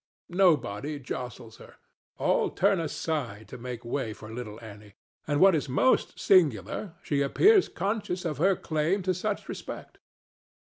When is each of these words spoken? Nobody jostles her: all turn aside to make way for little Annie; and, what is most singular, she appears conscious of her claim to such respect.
Nobody 0.33 0.97
jostles 0.99 1.57
her: 1.57 1.75
all 2.17 2.49
turn 2.49 2.79
aside 2.79 3.47
to 3.49 3.59
make 3.59 3.85
way 3.85 4.13
for 4.13 4.31
little 4.33 4.59
Annie; 4.59 4.95
and, 5.27 5.39
what 5.39 5.53
is 5.53 5.69
most 5.69 6.19
singular, 6.19 6.95
she 7.03 7.21
appears 7.21 7.69
conscious 7.69 8.25
of 8.25 8.39
her 8.39 8.55
claim 8.55 9.03
to 9.03 9.13
such 9.13 9.47
respect. 9.47 9.99